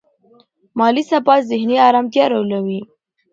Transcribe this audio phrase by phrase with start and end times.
[0.77, 2.79] مالي ثبات ذهني ارامتیا راولي.